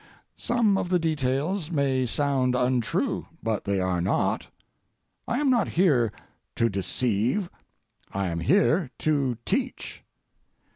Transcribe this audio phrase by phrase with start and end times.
[0.39, 4.47] Some of the details may sound untrue, but they are not.
[5.27, 6.11] I am not here
[6.55, 7.51] to deceive;
[8.11, 10.01] I am here to teach.